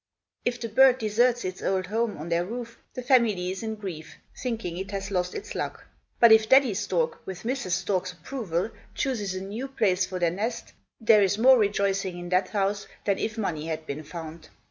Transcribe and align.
If 0.43 0.59
the 0.59 0.67
bird 0.67 0.97
deserts 0.97 1.45
its 1.45 1.61
old 1.61 1.85
home 1.85 2.17
on 2.17 2.29
their 2.29 2.43
roof, 2.43 2.79
the 2.95 3.03
family 3.03 3.51
is 3.51 3.61
in 3.61 3.75
grief, 3.75 4.15
thinking 4.35 4.77
it 4.77 4.89
has 4.89 5.11
lost 5.11 5.35
its 5.35 5.53
luck; 5.53 5.85
but 6.19 6.31
if 6.31 6.49
Daddy 6.49 6.73
Stork, 6.73 7.21
with 7.27 7.43
Mrs. 7.43 7.73
Stork's 7.73 8.11
approval, 8.13 8.71
chooses 8.95 9.35
a 9.35 9.41
new 9.41 9.67
place 9.67 10.07
for 10.07 10.17
their 10.17 10.31
nest, 10.31 10.73
there 10.99 11.21
is 11.21 11.37
more 11.37 11.59
rejoicing 11.59 12.17
in 12.17 12.29
that 12.29 12.49
house, 12.49 12.87
than 13.05 13.19
if 13.19 13.37
money 13.37 13.67
had 13.67 13.85
been 13.85 14.01
found. 14.03 14.49